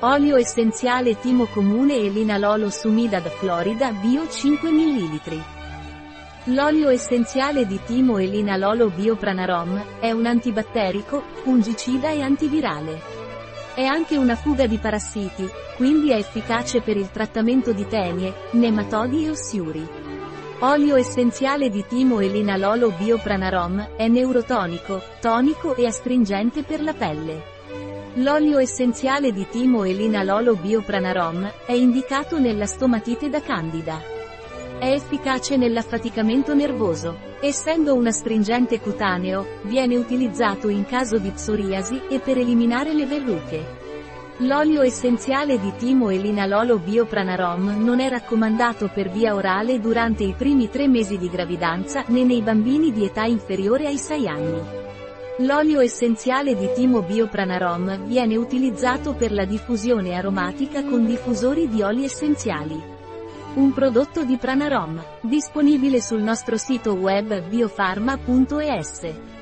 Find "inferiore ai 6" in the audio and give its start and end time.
53.24-54.28